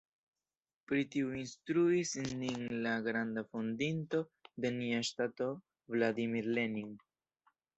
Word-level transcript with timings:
Pri 0.91 1.01
tio 1.15 1.27
instruis 1.41 2.13
nin 2.39 2.65
la 2.87 2.95
granda 3.09 3.45
fondinto 3.51 4.23
de 4.65 4.73
nia 4.79 5.05
ŝtato 5.11 5.51
Vladimir 5.97 6.51
Lenin. 6.61 6.91